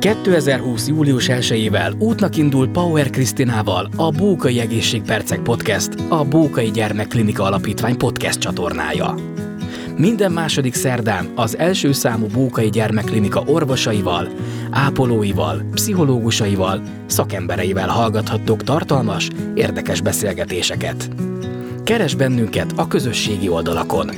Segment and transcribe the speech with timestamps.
[0.00, 0.88] 2020.
[0.88, 8.38] július 1-ével útnak indul Power Krisztinával a Bókai Egészségpercek Podcast, a Bókai Gyermekklinika Alapítvány podcast
[8.38, 9.14] csatornája.
[9.96, 14.28] Minden második szerdán az első számú Bókai Gyermekklinika orvosaival,
[14.70, 21.10] ápolóival, pszichológusaival, szakembereivel hallgathattok tartalmas, érdekes beszélgetéseket.
[21.84, 24.10] Keres bennünket a közösségi oldalakon.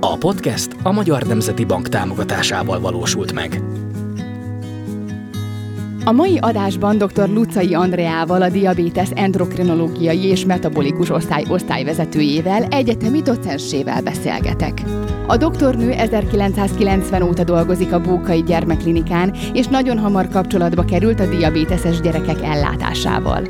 [0.00, 3.62] A podcast a Magyar Nemzeti Bank támogatásával valósult meg.
[6.04, 7.28] A mai adásban dr.
[7.28, 14.82] Lucai Andreával, a diabetes endokrinológiai és metabolikus osztály osztályvezetőjével, egyetemi docensével beszélgetek.
[15.30, 22.00] A doktornő 1990 óta dolgozik a Bókai Gyermekklinikán, és nagyon hamar kapcsolatba került a diabéteses
[22.00, 23.46] gyerekek ellátásával.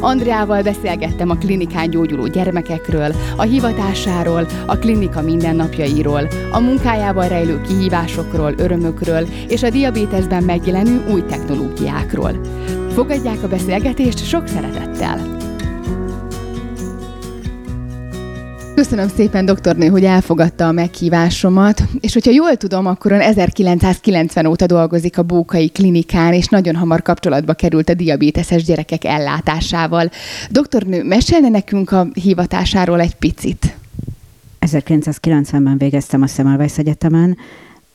[0.00, 8.54] Andreával beszélgettem a klinikán gyógyuló gyermekekről, a hivatásáról, a klinika mindennapjairól, a munkájában rejlő kihívásokról,
[8.56, 12.40] örömökről és a diabétesben megjelenő új technológiákról.
[12.94, 15.47] Fogadják a beszélgetést sok szeretettel!
[18.78, 24.66] Köszönöm szépen, doktornő, hogy elfogadta a meghívásomat, és hogyha jól tudom, akkor ön 1990 óta
[24.66, 30.10] dolgozik a Bókai Klinikán, és nagyon hamar kapcsolatba került a diabéteses gyerekek ellátásával.
[30.50, 33.76] Doktornő, mesélne nekünk a hivatásáról egy picit?
[34.60, 37.36] 1990-ben végeztem a Semmelweis Egyetemen,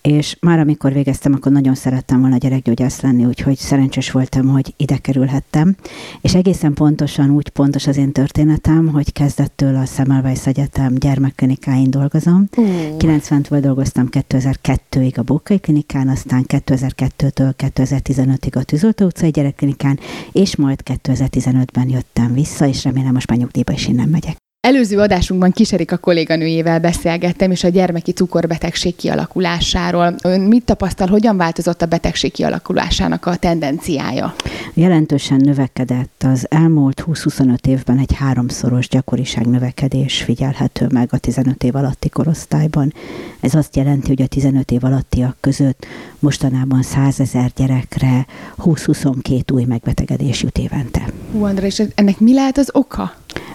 [0.04, 4.98] és már amikor végeztem, akkor nagyon szerettem volna gyerekgyógyász lenni, úgyhogy szerencsés voltam, hogy ide
[4.98, 5.76] kerülhettem.
[6.22, 12.48] És egészen pontosan úgy pontos az én történetem, hogy kezdettől a Semmelweis Egyetem gyermekklinikáin dolgozom.
[12.58, 12.66] Uh.
[12.98, 20.00] 90-től dolgoztam 2002-ig a Bókai Klinikán, aztán 2002-től 2015-ig a Tűzoltó utcai gyerekklinikán,
[20.31, 24.43] és majd 2015-ben jöttem vissza, és remélem most már nyugdíjba is innen megyek.
[24.67, 30.16] Előző adásunkban Kiserik a kolléganőjével beszélgettem, és a gyermeki cukorbetegség kialakulásáról.
[30.23, 34.36] Ön mit tapasztal, hogyan változott a betegség kialakulásának a tendenciája?
[34.73, 36.23] Jelentősen növekedett.
[36.25, 42.94] Az elmúlt 20-25 évben egy háromszoros gyakoriság növekedés figyelhető meg a 15 év alatti korosztályban.
[43.40, 45.85] Ez azt jelenti, hogy a 15 év alattiak között
[46.19, 48.25] mostanában 100 ezer gyerekre
[48.63, 51.02] 20-22 új megbetegedés jut évente.
[51.31, 53.13] Hú, André, és ennek mi lehet az oka?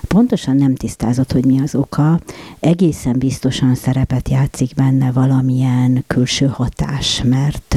[0.08, 2.20] Pontosan nem tisztázott, hogy mi az oka.
[2.60, 7.76] Egészen biztosan szerepet játszik benne valamilyen külső hatás, mert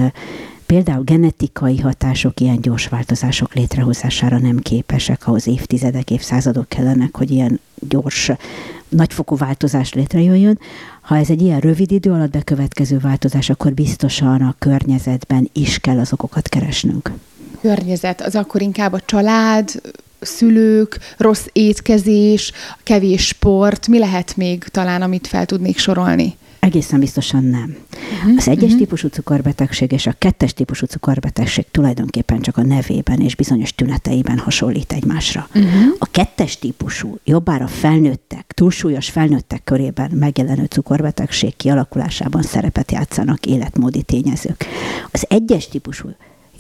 [0.66, 7.60] például genetikai hatások ilyen gyors változások létrehozására nem képesek, ahhoz évtizedek, évszázadok kellenek, hogy ilyen
[7.90, 8.32] gyors,
[8.90, 10.60] nagyfokú változás létrejöjjön.
[11.02, 16.00] Ha ez egy ilyen rövid idő alatt bekövetkező változás, akkor biztosan a környezetben is kell
[16.00, 17.12] az okokat keresnünk.
[17.62, 19.82] Környezet, az akkor inkább a család,
[20.22, 22.52] szülők, rossz étkezés,
[22.84, 26.36] kevés sport, mi lehet még talán, amit fel tudnék sorolni?
[26.62, 27.78] Egészen biztosan nem.
[27.94, 28.80] Uh-huh, az egyes uh-huh.
[28.80, 34.94] típusú cukorbetegség és a kettes típusú cukorbetegség tulajdonképpen csak a nevében és bizonyos tüneteiben hasonlít
[34.94, 35.48] egymásra.
[35.56, 35.96] Uh-huh.
[36.00, 44.66] A kettes típusú, jobbára felnőttek, túlsúlyos felnőttek körében megjelenő cukorbetegség kialakulásában szerepet játszanak életmódi tényezők.
[45.12, 46.10] Az egyes típusú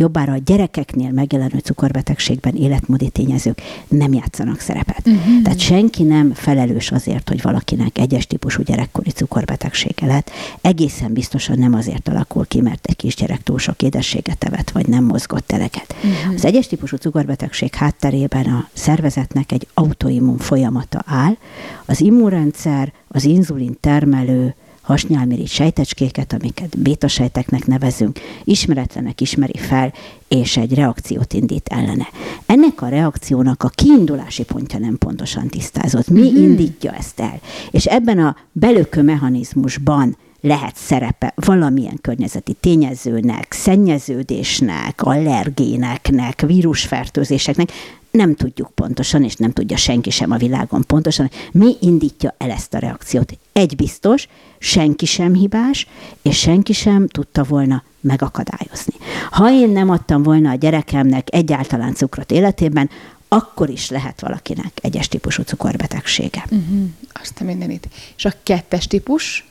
[0.01, 5.07] jobbára a gyerekeknél megjelenő cukorbetegségben életmódi tényezők nem játszanak szerepet.
[5.07, 5.41] Uh-huh.
[5.44, 10.29] Tehát senki nem felelős azért, hogy valakinek egyes típusú gyerekkori cukorbetegsége lett.
[10.61, 15.03] Egészen biztosan nem azért alakul ki, mert egy kisgyerek túl sok édességet evett, vagy nem
[15.03, 15.95] mozgott eleget.
[15.95, 16.34] Uh-huh.
[16.35, 21.38] Az egyes típusú cukorbetegség hátterében a szervezetnek egy autoimmun folyamata áll.
[21.85, 29.93] Az immunrendszer, az inzulin termelő hasnyálmirigy sejtecskéket, amiket bétasejteknek nevezünk, ismeretlenek ismeri fel,
[30.27, 32.07] és egy reakciót indít ellene.
[32.45, 36.07] Ennek a reakciónak a kiindulási pontja nem pontosan tisztázott.
[36.07, 36.41] Mi uh-huh.
[36.41, 37.39] indítja ezt el?
[37.71, 47.71] És ebben a belökő mechanizmusban lehet szerepe valamilyen környezeti tényezőnek, szennyeződésnek, allergéneknek, vírusfertőzéseknek,
[48.11, 52.73] nem tudjuk pontosan, és nem tudja senki sem a világon pontosan, mi indítja el ezt
[52.73, 53.38] a reakciót.
[53.53, 54.27] Egy biztos,
[54.57, 55.88] senki sem hibás,
[56.22, 58.94] és senki sem tudta volna megakadályozni.
[59.31, 62.90] Ha én nem adtam volna a gyerekemnek egyáltalán cukrot életében,
[63.28, 66.46] akkor is lehet valakinek egyes típusú cukorbetegsége.
[66.49, 66.90] Uh-huh.
[67.22, 67.90] Azt a mindenit.
[68.17, 69.46] És a kettes típus?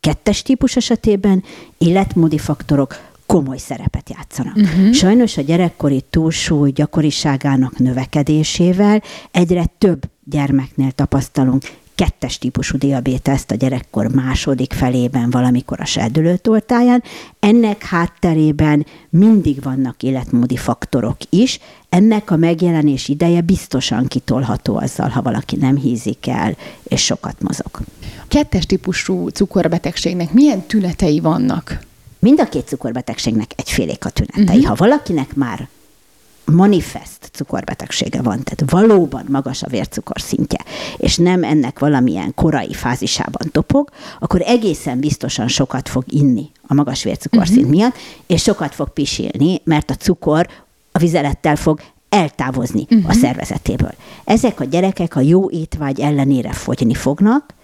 [0.00, 1.44] Kettes típus esetében
[1.78, 4.56] életmódi faktorok komoly szerepet játszanak.
[4.56, 4.92] Uh-huh.
[4.92, 11.62] Sajnos a gyerekkori túlsúly gyakoriságának növekedésével egyre több gyermeknél tapasztalunk
[11.94, 17.02] kettes típusú diabéteszt a gyerekkor második felében, valamikor a serdülőtortáján.
[17.40, 21.58] Ennek hátterében mindig vannak életmódi faktorok is.
[21.88, 27.70] Ennek a megjelenés ideje biztosan kitolható azzal, ha valaki nem hízik el, és sokat mozog.
[28.28, 31.88] Kettes típusú cukorbetegségnek milyen tünetei vannak?
[32.20, 34.56] Mind a két cukorbetegségnek egyfélék a tünetei.
[34.56, 34.64] Uh-huh.
[34.64, 35.68] Ha valakinek már
[36.44, 40.58] manifest cukorbetegsége van, tehát valóban magas a vércukor szintje,
[40.96, 47.02] és nem ennek valamilyen korai fázisában topog, akkor egészen biztosan sokat fog inni a magas
[47.02, 47.74] vércukorszint uh-huh.
[47.74, 47.94] miatt,
[48.26, 50.48] és sokat fog pisilni, mert a cukor
[50.92, 53.10] a vizelettel fog eltávozni uh-huh.
[53.10, 53.94] a szervezetéből.
[54.24, 57.54] Ezek a gyerekek a jó étvágy ellenére fogyni fognak,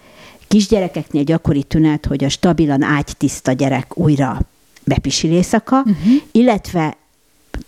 [0.49, 4.41] kisgyerekeknél gyakori tünet, hogy a stabilan ágytiszta gyerek újra
[4.85, 5.95] bepisil éjszaka, uh-huh.
[6.33, 6.97] illetve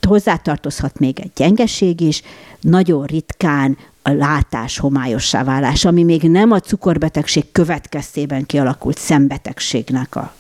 [0.07, 2.23] hozzátartozhat még egy gyengeség is,
[2.61, 10.35] nagyon ritkán a látás homályossá válás, ami még nem a cukorbetegség következtében kialakult szembetegségnek a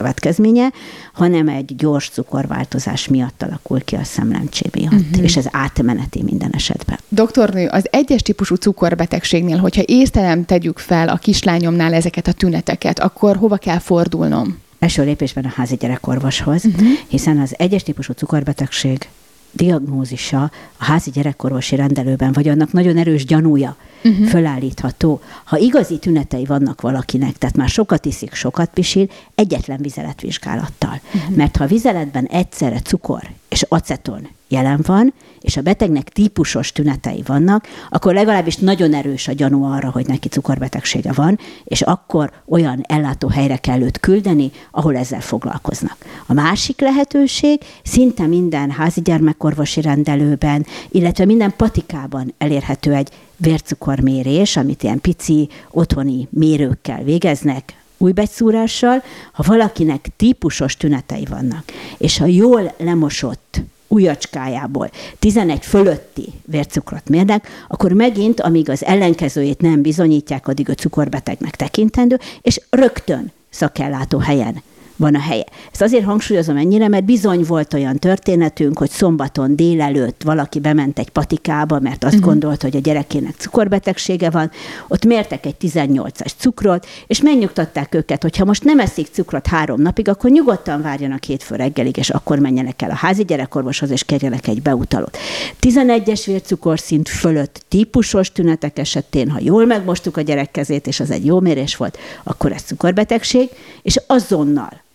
[0.00, 0.72] következménye,
[1.12, 5.22] hanem egy gyors cukorváltozás miatt alakul ki a szemlemcsé miatt, uh-huh.
[5.22, 6.98] és ez átmeneti minden esetben.
[7.08, 13.36] Doktornő, az egyes típusú cukorbetegségnél, hogyha észtelem tegyük fel a kislányomnál ezeket a tüneteket, akkor
[13.36, 14.58] hova kell fordulnom?
[14.78, 16.88] első lépésben a házi gyerekorvoshoz, uh-huh.
[17.08, 19.08] hiszen az egyes típusú cukorbetegség
[19.52, 24.26] diagnózisa a házi gyerekorvosi rendelőben, vagy annak nagyon erős gyanúja uh-huh.
[24.26, 25.20] fölállítható.
[25.44, 31.00] Ha igazi tünetei vannak valakinek, tehát már sokat iszik, sokat pisil, egyetlen vizeletvizsgálattal.
[31.14, 31.36] Uh-huh.
[31.36, 37.22] Mert ha a vizeletben egyszerre cukor és aceton jelen van, és a betegnek típusos tünetei
[37.26, 42.84] vannak, akkor legalábbis nagyon erős a gyanú arra, hogy neki cukorbetegsége van, és akkor olyan
[42.88, 45.96] ellátóhelyre kell őt küldeni, ahol ezzel foglalkoznak.
[46.26, 54.82] A másik lehetőség szinte minden házi gyermekorvosi rendelőben, illetve minden patikában elérhető egy vércukormérés, amit
[54.82, 59.02] ilyen pici otthoni mérőkkel végeznek, újbegyszúrással,
[59.32, 61.64] ha valakinek típusos tünetei vannak,
[61.98, 63.60] és ha jól lemosott
[63.90, 64.90] ujjacskájából.
[65.18, 72.18] 11 fölötti vércukrot mérnek, akkor megint, amíg az ellenkezőjét nem bizonyítják, addig a cukorbetegnek tekintendő,
[72.42, 74.62] és rögtön szakellátó helyen
[75.00, 75.44] van a helye.
[75.72, 81.08] Ezt azért hangsúlyozom ennyire, mert bizony volt olyan történetünk, hogy szombaton délelőtt valaki bement egy
[81.08, 82.28] patikába, mert azt uh-huh.
[82.28, 84.50] gondolta, hogy a gyerekének cukorbetegsége van,
[84.88, 89.80] ott mértek egy 18-as cukrot, és megnyugtatták őket, hogy ha most nem eszik cukrot három
[89.80, 94.46] napig, akkor nyugodtan várjanak hétfő reggelig, és akkor menjenek el a házi gyerekorvoshoz, és kérjenek
[94.46, 95.18] egy beutalót.
[95.60, 101.24] 11-es vércukorszint fölött típusos tünetek esetén, ha jól megmostuk a gyerek kezét, és az egy
[101.24, 103.48] jó mérés volt, akkor ez cukorbetegség,
[103.82, 104.88] és azonnal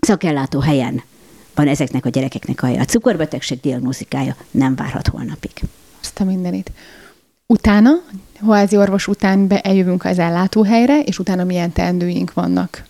[0.00, 1.02] szakellátó helyen
[1.58, 5.52] van ezeknek a gyerekeknek a, a cukorbetegség diagnosztikája, nem várhat holnapig.
[6.00, 6.72] Azt a mindenit.
[7.46, 7.90] Utána,
[8.46, 12.84] házi orvos után eljövünk az ellátóhelyre, és utána milyen teendőink vannak?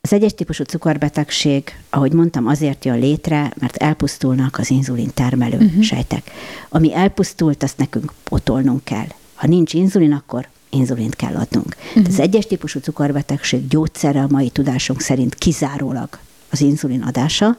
[0.00, 5.82] Az egyes típusú cukorbetegség, ahogy mondtam, azért jön létre, mert elpusztulnak az inzulin termelő uh-huh.
[5.82, 6.30] sejtek.
[6.68, 9.06] Ami elpusztult, azt nekünk potolnunk kell.
[9.34, 11.76] Ha nincs inzulin, akkor inzulint kell adnunk.
[11.88, 12.04] Uh-huh.
[12.08, 16.18] Az egyes típusú cukorbetegség gyógyszere a mai tudásunk szerint kizárólag
[16.50, 17.56] az inzulin adása,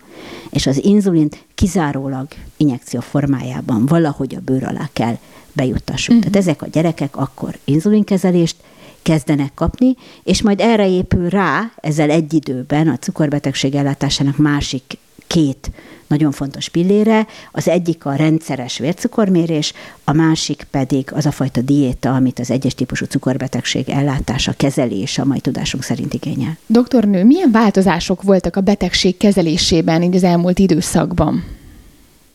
[0.50, 2.28] és az inzulint kizárólag
[2.58, 5.18] injekció formájában valahogy a bőr alá kell
[5.54, 6.16] bejuttassuk.
[6.16, 6.32] Uh-huh.
[6.32, 8.56] Tehát ezek a gyerekek akkor inzulinkezelést
[9.02, 14.98] kezdenek kapni, és majd erre épül rá ezzel egy időben a cukorbetegség ellátásának másik
[15.30, 15.72] két
[16.08, 17.28] nagyon fontos pillére.
[17.52, 19.74] Az egyik a rendszeres vércukormérés,
[20.04, 25.26] a másik pedig az a fajta diéta, amit az egyes típusú cukorbetegség ellátása, kezelése a
[25.26, 26.58] mai tudásunk szerint igényel.
[26.66, 31.44] Doktornő, milyen változások voltak a betegség kezelésében így az elmúlt időszakban?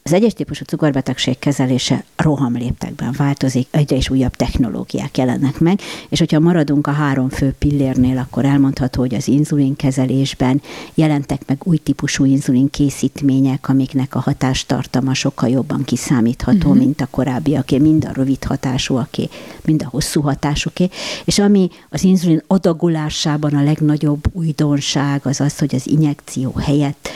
[0.06, 6.40] Az egyes típusú cukorbetegség kezelése rohamléptekben változik, egyre is újabb technológiák jelennek meg, és hogyha
[6.40, 10.62] maradunk a három fő pillérnél, akkor elmondható, hogy az inzulin kezelésben
[10.94, 16.76] jelentek meg új típusú inzulin készítmények, amiknek a hatástartama sokkal jobban kiszámítható, uh-huh.
[16.76, 19.28] mint a korábbiaké, mind a rövid hatásúaké,
[19.64, 20.88] mind a hosszú hatásúké,
[21.24, 27.08] és ami az inzulin adagolásában a legnagyobb újdonság az az, hogy az injekció helyett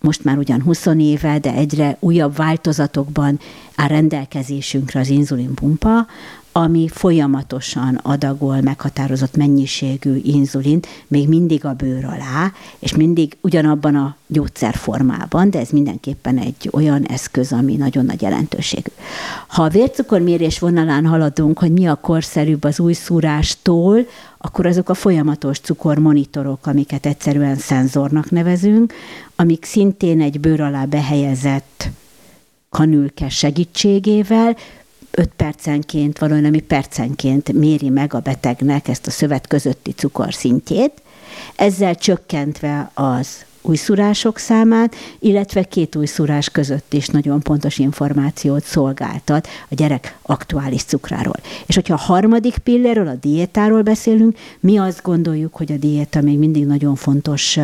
[0.00, 3.40] most már ugyan 20 éve, de egyre újabb változatokban
[3.76, 6.06] áll rendelkezésünkre az inzulinpumpa,
[6.52, 14.16] ami folyamatosan adagol meghatározott mennyiségű inzulint, még mindig a bőr alá, és mindig ugyanabban a
[14.26, 18.90] gyógyszerformában, de ez mindenképpen egy olyan eszköz, ami nagyon nagy jelentőségű.
[19.46, 24.06] Ha a vércukormérés vonalán haladunk, hogy mi a korszerűbb az új szúrástól,
[24.38, 28.92] akkor azok a folyamatos cukormonitorok, amiket egyszerűen szenzornak nevezünk,
[29.36, 31.88] amik szintén egy bőr alá behelyezett
[32.70, 34.56] kanülke segítségével
[35.18, 40.92] 5 percenként, valami percenként méri meg a betegnek ezt a szövet közötti cukorszintjét,
[41.56, 43.28] ezzel csökkentve az
[43.62, 51.36] újszurások számát, illetve két újszurás között is nagyon pontos információt szolgáltat a gyerek aktuális cukráról.
[51.66, 56.38] És hogyha a harmadik pilléről, a diétáról beszélünk, mi azt gondoljuk, hogy a diéta még
[56.38, 57.58] mindig nagyon fontos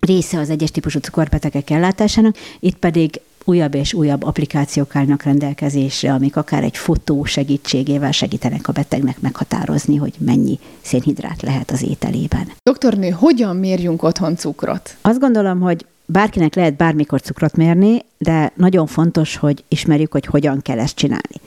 [0.00, 6.36] része az egyes típusú cukorbetegek ellátásának, itt pedig újabb és újabb applikációk állnak rendelkezésre, amik
[6.36, 12.52] akár egy fotó segítségével segítenek a betegnek meghatározni, hogy mennyi szénhidrát lehet az ételében.
[12.62, 14.96] Doktornő, hogyan mérjünk otthon cukrot?
[15.00, 20.62] Azt gondolom, hogy bárkinek lehet bármikor cukrot mérni, de nagyon fontos, hogy ismerjük, hogy hogyan
[20.62, 21.40] kell ezt csinálni.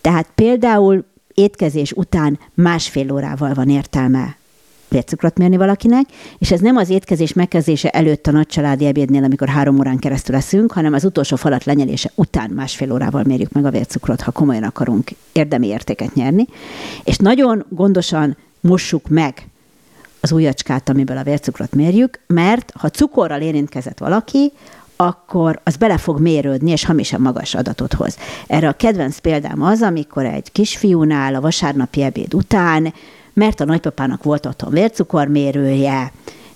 [0.00, 4.36] Tehát például étkezés után másfél órával van értelme
[4.94, 6.04] vércukrot mérni valakinek,
[6.38, 10.34] és ez nem az étkezés megkezdése előtt a nagy családi ebédnél, amikor három órán keresztül
[10.34, 14.62] leszünk, hanem az utolsó falat lenyelése után másfél órával mérjük meg a vércukrot, ha komolyan
[14.62, 16.46] akarunk érdemi értéket nyerni.
[17.04, 19.48] És nagyon gondosan mossuk meg
[20.20, 24.52] az ujjacskát, amiből a vércukrot mérjük, mert ha cukorral érintkezett valaki,
[24.96, 28.18] akkor az bele fog mérődni, és hamisan magas adatot hoz.
[28.46, 32.92] Erre a kedvenc példám az, amikor egy kisfiúnál a vasárnapi ebéd után
[33.34, 36.12] mert a nagypapának volt otthon vércukormérője,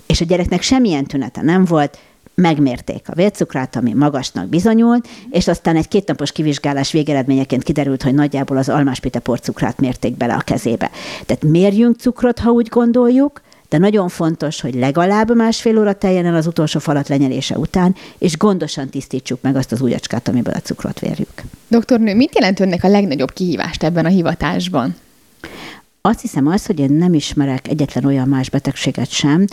[0.07, 1.99] és a gyereknek semmilyen tünete nem volt,
[2.35, 8.57] megmérték a vércukrát, ami magasnak bizonyult, és aztán egy kétnapos kivizsgálás végeredményeként kiderült, hogy nagyjából
[8.57, 10.91] az almáspite porcukrát mérték bele a kezébe.
[11.27, 16.35] Tehát mérjünk cukrot, ha úgy gondoljuk, de nagyon fontos, hogy legalább másfél óra teljen el
[16.35, 21.01] az utolsó falat lenyelése után, és gondosan tisztítsuk meg azt az ujjacskát, amiből a cukrot
[21.01, 21.43] vérjük.
[21.69, 24.97] Doktornő, mit jelent önnek a legnagyobb kihívást ebben a hivatásban?
[26.09, 29.45] Azt hiszem az, hogy én nem ismerek egyetlen olyan más betegséget sem,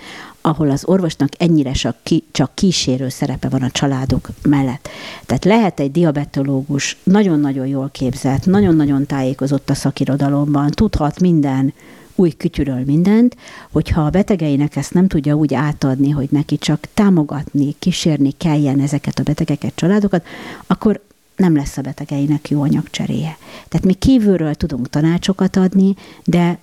[0.42, 4.90] ahol az orvosnak ennyire csak, ki, csak kísérő szerepe van a családok mellett.
[5.26, 11.74] Tehát lehet egy diabetológus nagyon-nagyon jól képzett, nagyon-nagyon tájékozott a szakirodalomban, tudhat minden
[12.16, 13.36] új kütyűről mindent,
[13.72, 19.20] hogyha a betegeinek ezt nem tudja úgy átadni, hogy neki csak támogatni, kísérni kelljen ezeket
[19.20, 20.26] a betegeket, családokat,
[20.68, 21.02] akkor
[21.36, 23.38] nem lesz a betegeinek jó anyagcseréje.
[23.68, 26.58] Tehát mi kívülről tudunk tanácsokat adni, de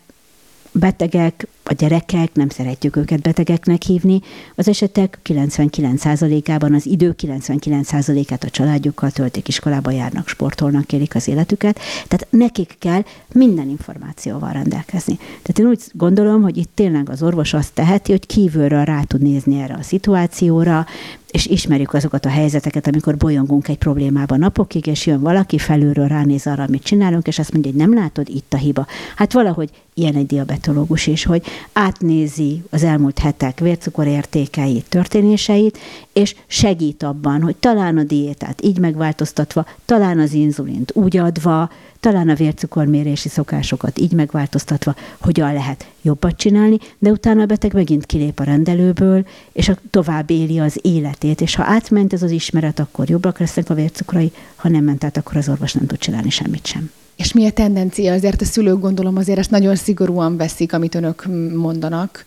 [0.72, 4.20] betegek, a gyerekek, nem szeretjük őket betegeknek hívni,
[4.54, 11.78] az esetek 99%-ában az idő 99%-át a családjukkal töltik, iskolába járnak, sportolnak, élik az életüket,
[12.08, 13.02] tehát nekik kell
[13.32, 15.16] minden információval rendelkezni.
[15.16, 19.22] Tehát én úgy gondolom, hogy itt tényleg az orvos azt teheti, hogy kívülről rá tud
[19.22, 20.86] nézni erre a szituációra,
[21.32, 26.46] és ismerjük azokat a helyzeteket, amikor bolyongunk egy problémában napokig, és jön valaki felülről ránéz
[26.46, 28.86] arra, amit csinálunk, és azt mondja, hogy nem látod, itt a hiba.
[29.16, 31.42] Hát valahogy ilyen egy diabetológus is, hogy
[31.72, 35.78] átnézi az elmúlt hetek vércukorértékeit, történéseit,
[36.12, 42.28] és segít abban, hogy talán a diétát így megváltoztatva, talán az inzulint úgy adva, talán
[42.28, 48.38] a vércukormérési szokásokat így megváltoztatva, hogyan lehet jobbat csinálni, de utána a beteg megint kilép
[48.38, 53.08] a rendelőből, és a tovább éli az életét, és ha átment ez az ismeret, akkor
[53.08, 56.66] jobbak lesznek a vércukrai, ha nem ment át, akkor az orvos nem tud csinálni semmit
[56.66, 56.90] sem.
[57.22, 58.12] És mi a tendencia?
[58.12, 62.24] Azért a szülők gondolom azért ezt nagyon szigorúan veszik, amit önök mondanak,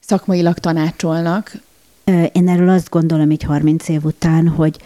[0.00, 1.52] szakmailag tanácsolnak.
[2.32, 4.78] Én erről azt gondolom így 30 év után, hogy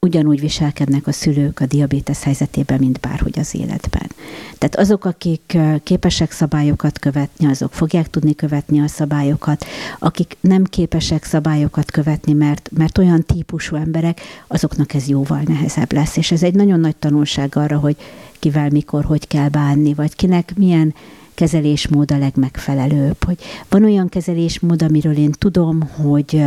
[0.00, 4.10] ugyanúgy viselkednek a szülők a diabétesz helyzetében, mint bárhogy az életben.
[4.58, 9.64] Tehát azok, akik képesek szabályokat követni, azok fogják tudni követni a szabályokat,
[9.98, 16.16] akik nem képesek szabályokat követni, mert, mert olyan típusú emberek, azoknak ez jóval nehezebb lesz.
[16.16, 17.96] És ez egy nagyon nagy tanulság arra, hogy
[18.38, 20.94] kivel, mikor, hogy kell bánni, vagy kinek milyen
[21.36, 23.24] kezelésmód a legmegfelelőbb.
[23.24, 23.36] Hogy
[23.68, 26.42] van olyan kezelésmód, amiről én tudom, hogy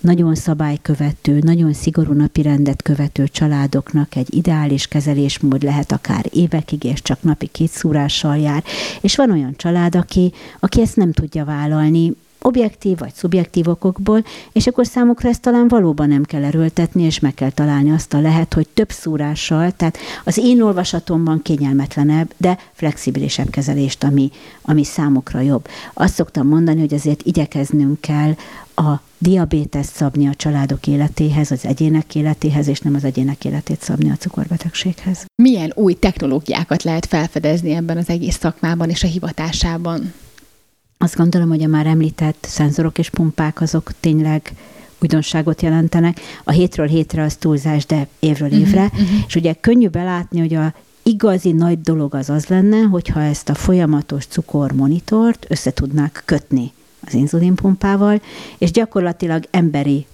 [0.00, 7.02] nagyon szabálykövető, nagyon szigorú napi rendet követő családoknak egy ideális kezelésmód lehet akár évekig, és
[7.02, 8.64] csak napi két szúrással jár.
[9.00, 14.66] És van olyan család, aki, aki ezt nem tudja vállalni, objektív vagy szubjektív okokból, és
[14.66, 18.54] akkor számukra ezt talán valóban nem kell erőltetni, és meg kell találni azt a lehet,
[18.54, 24.30] hogy több szúrással, tehát az én olvasatomban kényelmetlenebb, de flexibilisebb kezelést, ami,
[24.62, 25.68] ami számukra jobb.
[25.92, 28.34] Azt szoktam mondani, hogy azért igyekeznünk kell
[28.74, 34.10] a diabétest szabni a családok életéhez, az egyének életéhez, és nem az egyének életét szabni
[34.10, 35.24] a cukorbetegséghez.
[35.42, 40.12] Milyen új technológiákat lehet felfedezni ebben az egész szakmában és a hivatásában?
[41.02, 44.52] Azt gondolom, hogy a már említett szenzorok és pumpák azok tényleg
[45.02, 46.20] újdonságot jelentenek.
[46.44, 48.84] A hétről hétre az túlzás, de évről évre.
[48.84, 49.18] Uh-huh, uh-huh.
[49.26, 53.54] És ugye könnyű belátni, hogy a igazi nagy dolog az az lenne, hogyha ezt a
[53.54, 56.72] folyamatos cukormonitort össze tudnák kötni
[57.06, 58.20] az inzulinpumpával,
[58.58, 60.06] és gyakorlatilag emberi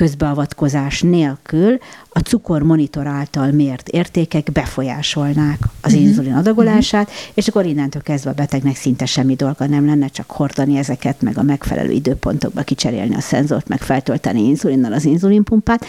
[0.00, 1.78] közbeavatkozás nélkül
[2.08, 6.06] a cukormonitor által mért értékek befolyásolnák az uh-huh.
[6.06, 7.32] inzulin adagolását, uh-huh.
[7.34, 11.38] és akkor innentől kezdve a betegnek szinte semmi dolga nem lenne, csak hordani ezeket, meg
[11.38, 15.86] a megfelelő időpontokba kicserélni a szenzort, meg feltölteni inzulinnal az inzulinpumpát.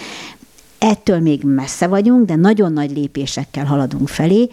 [0.78, 4.50] Ettől még messze vagyunk, de nagyon nagy lépésekkel haladunk felé.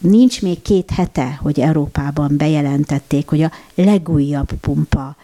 [0.00, 5.16] Nincs még két hete, hogy Európában bejelentették, hogy a legújabb pumpa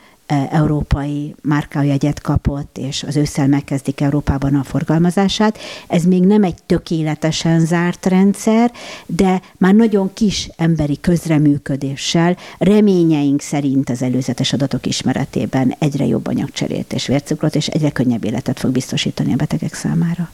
[0.50, 5.58] európai márkajegyet kapott, és az ősszel megkezdik Európában a forgalmazását.
[5.88, 8.72] Ez még nem egy tökéletesen zárt rendszer,
[9.06, 16.92] de már nagyon kis emberi közreműködéssel reményeink szerint az előzetes adatok ismeretében egyre jobb anyagcserét
[16.92, 20.30] és vércukrot, és egyre könnyebb életet fog biztosítani a betegek számára.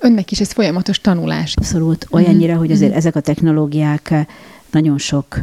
[0.00, 1.54] Önnek is ez folyamatos tanulás.
[1.56, 2.06] Abszolút.
[2.10, 2.60] Olyannyira, mm-hmm.
[2.60, 2.98] hogy azért mm-hmm.
[2.98, 4.14] ezek a technológiák
[4.70, 5.40] nagyon sok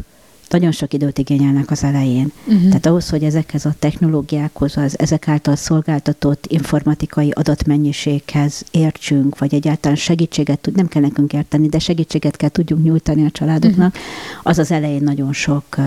[0.51, 2.31] nagyon sok időt igényelnek az elején.
[2.45, 2.67] Uh-huh.
[2.67, 9.97] Tehát ahhoz, hogy ezekhez a technológiákhoz, az ezek által szolgáltatott informatikai adatmennyiséghez értsünk, vagy egyáltalán
[9.97, 14.41] segítséget, nem kell nekünk érteni, de segítséget kell tudjunk nyújtani a családoknak, uh-huh.
[14.43, 15.77] az az elején nagyon sok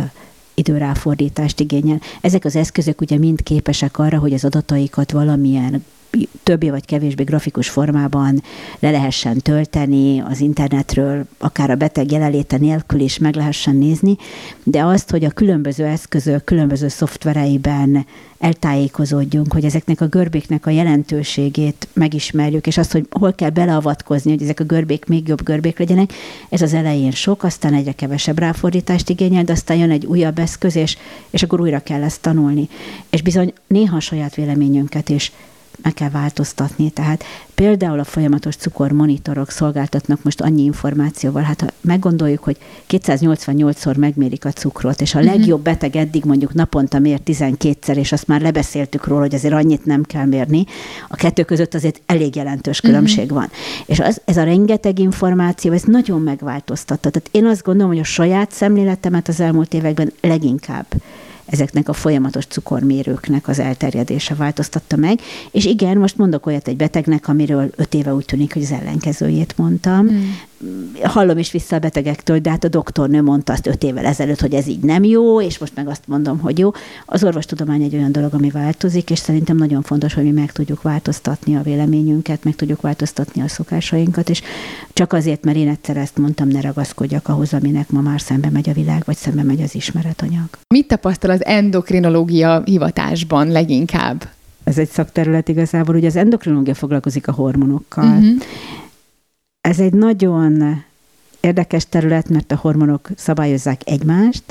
[0.54, 2.00] időráfordítást igényel.
[2.20, 5.84] Ezek az eszközök ugye mind képesek arra, hogy az adataikat valamilyen
[6.42, 8.42] többé vagy kevésbé grafikus formában
[8.78, 14.16] le lehessen tölteni az internetről, akár a beteg jelenléte nélkül is meg lehessen nézni,
[14.62, 18.06] de azt, hogy a különböző eszközök, különböző szoftvereiben
[18.38, 24.42] eltájékozódjunk, hogy ezeknek a görbéknek a jelentőségét megismerjük, és azt, hogy hol kell beleavatkozni, hogy
[24.42, 26.12] ezek a görbék még jobb görbék legyenek,
[26.48, 30.76] ez az elején sok, aztán egyre kevesebb ráfordítást igényel, de aztán jön egy újabb eszköz,
[30.76, 30.96] és,
[31.30, 32.68] és akkor újra kell ezt tanulni.
[33.10, 35.32] És bizony néha a saját véleményünket is
[35.82, 36.90] meg kell változtatni.
[36.90, 42.56] Tehát például a folyamatos cukormonitorok szolgáltatnak most annyi információval, hát ha meggondoljuk, hogy
[42.88, 45.34] 288-szor megmérik a cukrot, és a uh-huh.
[45.34, 49.84] legjobb beteg eddig mondjuk naponta mér 12-szer, és azt már lebeszéltük róla, hogy azért annyit
[49.84, 50.64] nem kell mérni,
[51.08, 52.90] a kettő között azért elég jelentős mhm.
[52.90, 53.38] különbség uh-huh.
[53.38, 53.50] van.
[53.86, 57.10] És az, ez a rengeteg információ, ez nagyon megváltoztatta.
[57.10, 60.86] Tehát én azt gondolom, hogy a saját szemléletemet az elmúlt években leginkább
[61.46, 65.20] ezeknek a folyamatos cukormérőknek az elterjedése változtatta meg.
[65.50, 69.54] És igen, most mondok olyat egy betegnek, amiről öt éve úgy tűnik, hogy az ellenkezőjét
[69.56, 70.04] mondtam.
[70.04, 70.30] Mm
[71.02, 74.54] hallom is vissza a betegektől, de hát a doktornő mondta azt öt évvel ezelőtt, hogy
[74.54, 76.70] ez így nem jó, és most meg azt mondom, hogy jó.
[77.06, 80.82] Az orvostudomány egy olyan dolog, ami változik, és szerintem nagyon fontos, hogy mi meg tudjuk
[80.82, 84.42] változtatni a véleményünket, meg tudjuk változtatni a szokásainkat, és
[84.92, 88.68] csak azért, mert én egyszer ezt mondtam, ne ragaszkodjak ahhoz, aminek ma már szembe megy
[88.68, 90.48] a világ, vagy szembe megy az ismeretanyag.
[90.74, 94.28] Mit tapasztal az endokrinológia hivatásban leginkább?
[94.64, 98.42] Ez egy szakterület igazából, ugye az endokrinológia foglalkozik a hormonokkal, uh-huh
[99.64, 100.82] ez egy nagyon
[101.40, 104.42] érdekes terület, mert a hormonok szabályozzák egymást,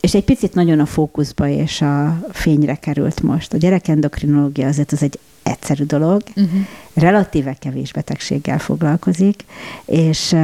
[0.00, 3.52] és egy picit nagyon a fókuszba és a fényre került most.
[3.52, 6.60] A gyerekendokrinológia azért az egy egyszerű dolog, uh-huh.
[6.94, 9.44] relatíve kevés betegséggel foglalkozik,
[9.84, 10.36] és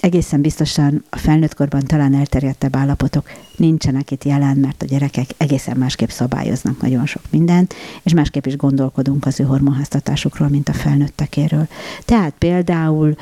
[0.00, 5.76] egészen biztosan a felnőtt korban talán elterjedtebb állapotok nincsenek itt jelen, mert a gyerekek egészen
[5.76, 11.68] másképp szabályoznak nagyon sok mindent, és másképp is gondolkodunk az ő hormonháztatásukról, mint a felnőttekéről.
[12.04, 13.14] Tehát például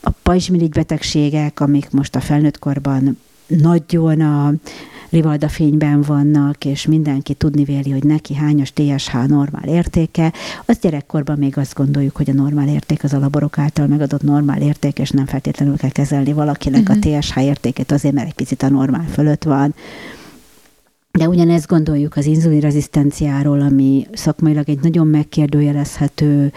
[0.00, 3.18] a pajzsmirigy betegségek, amik most a felnőtt korban
[3.60, 4.52] nagyon a
[5.12, 10.32] rivalda fényben vannak, és mindenki tudni véli, hogy neki hányos TSH normál értéke,
[10.64, 14.60] az gyerekkorban még azt gondoljuk, hogy a normál érték az a laborok által megadott normál
[14.60, 16.96] érték, és nem feltétlenül kell kezelni valakinek uh-huh.
[17.14, 19.74] a TSH értéket azért, mert egy picit a normál fölött van.
[21.18, 26.52] De ugyanezt gondoljuk az inzulinrezisztenciáról, ami szakmailag egy nagyon megkérdőjelezhető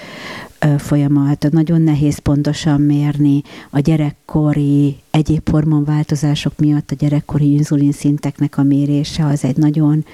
[0.78, 9.26] folyamat, nagyon nehéz pontosan mérni a gyerekkori egyéb hormonváltozások miatt a gyerekkori inzulinszinteknek a mérése.
[9.26, 10.06] Az egy nagyon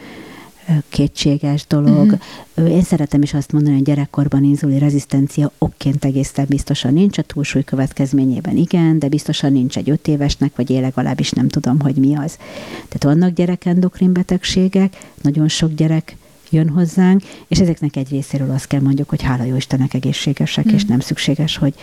[0.90, 2.20] kétséges dolog.
[2.56, 2.72] Uh-huh.
[2.72, 7.64] Én szeretem is azt mondani, hogy gyerekkorban inzulin rezisztencia okként egészen biztosan nincs, a túlsúly
[7.64, 12.16] következményében igen, de biztosan nincs egy öt évesnek, vagy én legalábbis nem tudom, hogy mi
[12.16, 12.38] az.
[12.72, 16.16] Tehát vannak gyerekendokrin betegségek, nagyon sok gyerek
[16.52, 20.74] jön hozzánk, és ezeknek egy részéről azt kell mondjuk, hogy hála jó Istennek egészségesek, mm.
[20.76, 21.74] és nem szükséges, hogy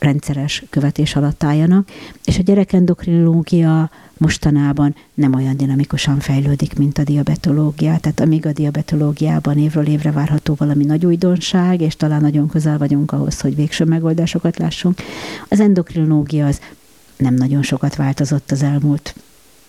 [0.00, 1.88] rendszeres követés alatt álljanak,
[2.24, 7.98] és a gyerekendokrinológia mostanában nem olyan dinamikusan fejlődik, mint a diabetológia.
[7.98, 13.12] Tehát amíg a diabetológiában évről évre várható valami nagy újdonság, és talán nagyon közel vagyunk
[13.12, 15.00] ahhoz, hogy végső megoldásokat lássunk,
[15.48, 16.60] az endokrinológia az
[17.16, 19.14] nem nagyon sokat változott az elmúlt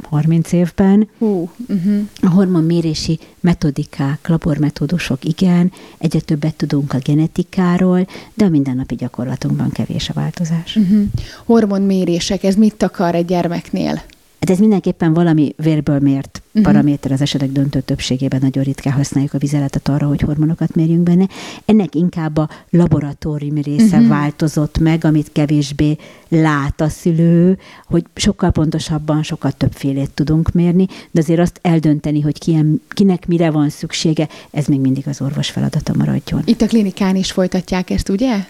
[0.10, 1.10] 30 évben.
[1.18, 2.08] Uh, uh-huh.
[2.22, 10.10] A hormonmérési metodikák, labormetódusok igen, egyre többet tudunk a genetikáról, de a mindennapi gyakorlatunkban kevés
[10.10, 10.76] a változás.
[10.76, 11.04] Uh-huh.
[11.46, 14.02] Hormonmérések, ez mit akar egy gyermeknél?
[14.42, 16.64] Hát ez mindenképpen valami vérből mért uh-huh.
[16.64, 21.28] paraméter az esetek döntő többségében nagyon ritkán használjuk a vizeletet arra, hogy hormonokat mérjünk benne.
[21.66, 24.08] Ennek inkább a laboratórium része uh-huh.
[24.08, 31.22] változott meg, amit kevésbé lát a szülő, hogy sokkal pontosabban, sokkal többfélét tudunk mérni, de
[31.22, 35.94] azért azt eldönteni, hogy kien, kinek mire van szüksége, ez még mindig az orvos feladata
[35.98, 36.42] maradjon.
[36.46, 38.46] Itt a klinikán is folytatják ezt, ugye?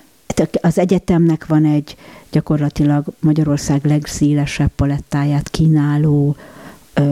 [0.61, 1.95] Az egyetemnek van egy
[2.31, 6.35] gyakorlatilag Magyarország legszélesebb palettáját kínáló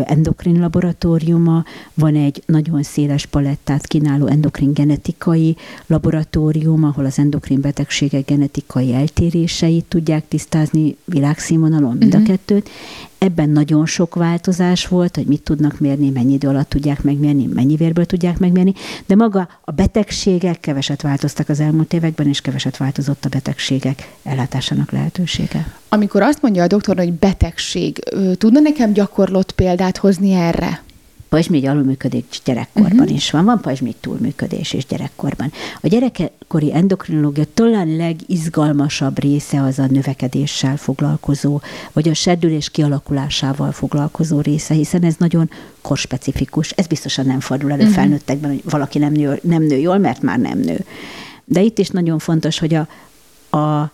[0.05, 5.55] endokrin laboratóriuma, van egy nagyon széles palettát kínáló endokrin genetikai
[5.87, 12.29] laboratórium, ahol az endokrin betegségek genetikai eltéréseit tudják tisztázni világszínvonalon mind uh-huh.
[12.29, 12.69] a kettőt.
[13.19, 17.75] Ebben nagyon sok változás volt, hogy mit tudnak mérni, mennyi idő alatt tudják megmérni, mennyi
[17.75, 18.73] vérből tudják megmérni,
[19.05, 24.91] de maga a betegségek keveset változtak az elmúlt években, és keveset változott a betegségek ellátásának
[24.91, 25.73] lehetősége.
[25.89, 27.99] Amikor azt mondja a doktor, hogy betegség,
[28.37, 30.81] tudna nekem gyakorlott példát hozni erre?
[31.29, 33.15] Pajzsmirigy alulműködés gyerekkorban uh-huh.
[33.15, 35.51] is van, van pajzsmirigy túlműködés is gyerekkorban.
[35.81, 41.61] A gyerekkori endokrinológia talán legizgalmasabb része az a növekedéssel foglalkozó,
[41.93, 45.49] vagy a serdülés kialakulásával foglalkozó része, hiszen ez nagyon
[45.81, 46.71] korspecifikus.
[46.71, 47.95] Ez biztosan nem fordul elő uh-huh.
[47.95, 50.85] felnőttekben, hogy valaki nem nő, nem nő jól, mert már nem nő.
[51.45, 52.87] De itt is nagyon fontos, hogy a,
[53.57, 53.91] a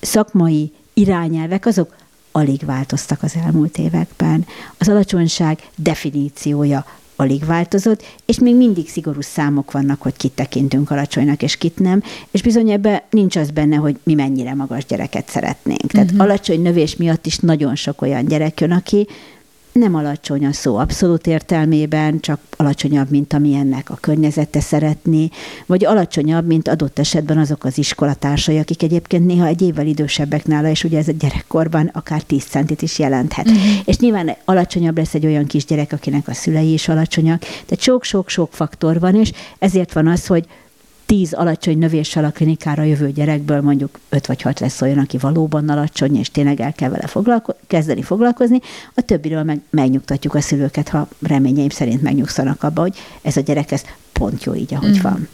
[0.00, 1.94] szakmai irányelvek azok
[2.38, 4.46] alig változtak az elmúlt években.
[4.78, 11.42] Az alacsonyság definíciója alig változott, és még mindig szigorú számok vannak, hogy kit tekintünk alacsonynak,
[11.42, 15.86] és kit nem, és bizony ebben nincs az benne, hogy mi mennyire magas gyereket szeretnénk.
[15.86, 16.24] Tehát uh-huh.
[16.24, 19.06] alacsony növés miatt is nagyon sok olyan gyerek jön, aki
[19.78, 25.28] nem alacsony a szó abszolút értelmében, csak alacsonyabb, mint amilyennek a környezete szeretné,
[25.66, 30.68] vagy alacsonyabb, mint adott esetben azok az iskolatársai, akik egyébként néha egy évvel idősebbek nála,
[30.68, 33.46] és ugye ez a gyerekkorban akár 10 centit is jelenthet.
[33.46, 33.62] Uh-huh.
[33.84, 37.38] És nyilván alacsonyabb lesz egy olyan kisgyerek, akinek a szülei is alacsonyak.
[37.40, 40.46] Tehát sok-sok-sok faktor van, és ezért van az, hogy
[41.08, 45.68] tíz alacsony növéssel a klinikára jövő gyerekből mondjuk öt vagy hat lesz olyan, aki valóban
[45.68, 48.60] alacsony, és tényleg el kell vele foglalko- kezdeni foglalkozni,
[48.94, 53.72] a többiről meg megnyugtatjuk a szülőket, ha reményeim szerint megnyugszanak abba, hogy ez a gyerek
[53.72, 55.02] ez pont jó így, ahogy mm.
[55.02, 55.28] van.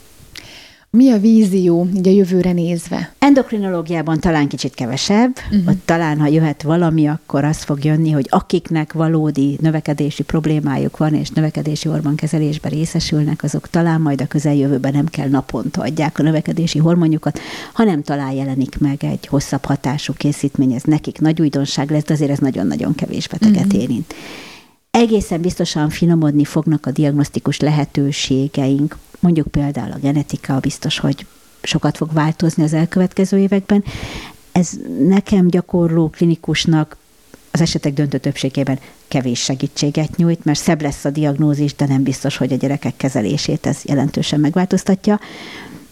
[0.89, 3.13] Mi a vízió így a jövőre nézve?
[3.19, 5.67] Endokrinológiában talán kicsit kevesebb, uh-huh.
[5.67, 11.13] ott talán, ha jöhet valami, akkor az fog jönni, hogy akiknek valódi növekedési problémájuk van,
[11.13, 16.79] és növekedési hormonkezelésben részesülnek, azok talán majd a közeljövőben nem kell naponta adják a növekedési
[16.79, 17.39] hormonjukat,
[17.73, 22.31] hanem talán jelenik meg egy hosszabb hatású készítmény, ez nekik nagy újdonság lesz, de azért
[22.31, 23.81] ez nagyon-nagyon kevés beteget uh-huh.
[23.81, 24.13] érint
[24.95, 31.25] egészen biztosan finomodni fognak a diagnosztikus lehetőségeink, mondjuk például a genetika biztos, hogy
[31.61, 33.83] sokat fog változni az elkövetkező években.
[34.51, 34.69] Ez
[35.07, 36.97] nekem gyakorló klinikusnak
[37.51, 42.37] az esetek döntő többségében kevés segítséget nyújt, mert szebb lesz a diagnózis, de nem biztos,
[42.37, 45.19] hogy a gyerekek kezelését ez jelentősen megváltoztatja.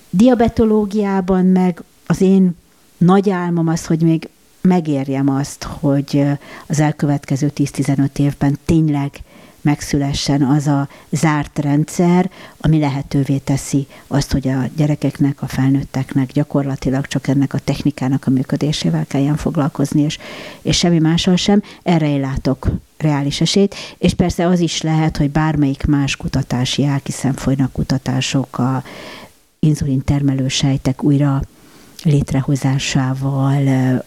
[0.10, 2.56] Diabetológiában meg az én
[2.98, 4.30] nagy álmom az, hogy még
[4.68, 6.24] megérjem azt, hogy
[6.68, 9.24] az elkövetkező 10-15 évben tényleg
[9.64, 17.08] megszülessen az a zárt rendszer, ami lehetővé teszi azt, hogy a gyerekeknek, a felnőtteknek gyakorlatilag
[17.08, 20.18] csak ennek a technikának a működésével kelljen foglalkozni, és,
[20.62, 21.62] és semmi mással sem.
[21.84, 27.02] Erre én látok reális esélyt, és persze az is lehet, hogy bármelyik más kutatási ág,
[27.04, 28.84] hiszen folynak kutatások a
[29.60, 31.42] inzulin termelő sejtek újra
[32.04, 34.04] létrehozásával,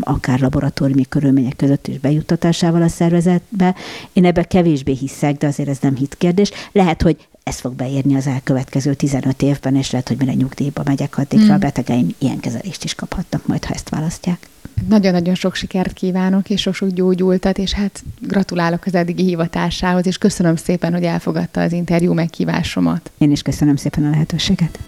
[0.00, 3.74] akár laboratóriumi körülmények között is bejuttatásával a szervezetbe.
[4.12, 6.50] Én ebbe kevésbé hiszek, de azért ez nem hit kérdés.
[6.72, 11.18] Lehet, hogy ez fog beérni az elkövetkező 15 évben, és lehet, hogy mire nyugdíjba megyek,
[11.18, 11.54] addigra hmm.
[11.54, 14.48] a betegeim ilyen kezelést is kaphatnak majd, ha ezt választják.
[14.88, 20.56] Nagyon-nagyon sok sikert kívánok, és sok-sok gyógyultat, és hát gratulálok az eddigi hivatásához, és köszönöm
[20.56, 23.10] szépen, hogy elfogadta az interjú meghívásomat.
[23.18, 24.78] Én is köszönöm szépen a lehetőséget.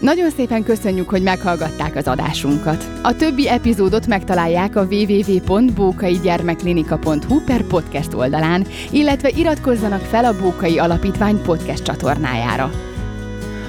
[0.00, 2.90] Nagyon szépen köszönjük, hogy meghallgatták az adásunkat.
[3.02, 11.42] A többi epizódot megtalálják a www.bókaigyermeklinika.hu per podcast oldalán, illetve iratkozzanak fel a Bókai Alapítvány
[11.42, 12.70] podcast csatornájára.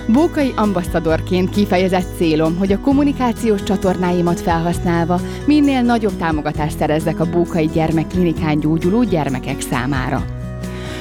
[0.08, 7.68] Bókai ambasszadorként kifejezett célom, hogy a kommunikációs csatornáimat felhasználva minél nagyobb támogatást szerezzek a Bókai
[7.68, 10.37] Gyermekklinikán gyógyuló gyermekek számára.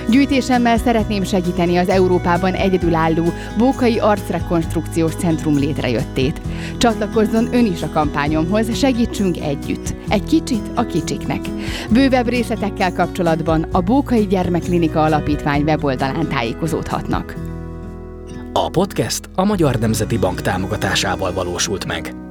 [0.09, 3.25] Gyűjtésemmel szeretném segíteni az Európában egyedülálló
[3.59, 6.40] Bókai Arcrekonstrukciós Centrum létrejöttét.
[6.79, 9.95] Csatlakozzon ön is a kampányomhoz, segítsünk együtt.
[10.09, 11.40] Egy kicsit a kicsiknek.
[11.90, 17.35] Bővebb részletekkel kapcsolatban a Bókai Gyermekklinika Alapítvány weboldalán tájékozódhatnak.
[18.53, 22.26] A podcast a Magyar Nemzeti Bank támogatásával valósult meg.